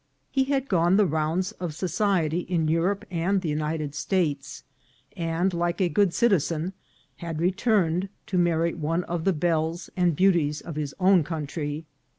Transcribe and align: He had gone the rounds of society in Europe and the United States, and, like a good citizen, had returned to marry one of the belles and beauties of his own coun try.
He 0.31 0.45
had 0.45 0.67
gone 0.67 0.97
the 0.97 1.05
rounds 1.05 1.51
of 1.61 1.75
society 1.75 2.39
in 2.39 2.67
Europe 2.67 3.05
and 3.11 3.39
the 3.39 3.49
United 3.49 3.93
States, 3.93 4.63
and, 5.15 5.53
like 5.53 5.79
a 5.79 5.89
good 5.89 6.11
citizen, 6.11 6.73
had 7.17 7.39
returned 7.39 8.09
to 8.25 8.39
marry 8.39 8.73
one 8.73 9.03
of 9.03 9.25
the 9.25 9.33
belles 9.33 9.91
and 9.95 10.15
beauties 10.15 10.59
of 10.59 10.75
his 10.75 10.95
own 10.99 11.23
coun 11.23 11.45
try. 11.45 11.85